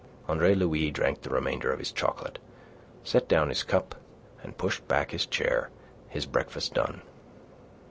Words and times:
Andre 0.27 0.55
Louis 0.55 0.89
drank 0.89 1.21
the 1.21 1.29
remainder 1.29 1.71
of 1.71 1.77
his 1.77 1.91
chocolate; 1.91 2.39
set 3.03 3.27
down 3.29 3.49
his 3.49 3.61
cup, 3.61 3.93
and 4.41 4.57
pushed 4.57 4.87
back 4.87 5.11
his 5.11 5.27
chair, 5.27 5.69
his 6.09 6.25
breakfast 6.25 6.73
done. 6.73 7.03